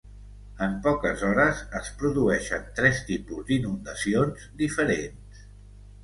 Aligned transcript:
En 0.67 0.71
poques 0.85 1.25
hores, 1.25 1.59
es 1.79 1.91
produeixen 1.99 2.65
tres 2.79 3.01
tipus 3.09 3.45
d'inundacions 3.51 4.47
diferents. 4.63 5.45